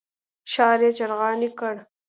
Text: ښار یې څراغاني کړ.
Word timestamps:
ښار 0.51 0.79
یې 0.85 0.89
څراغاني 0.97 1.49
کړ. 1.59 1.75